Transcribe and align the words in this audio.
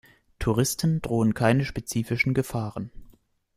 Touristen 0.39 0.99
drohen 1.03 1.35
keine 1.35 1.63
spezifischen 1.63 2.33
Gefahren. 2.33 2.89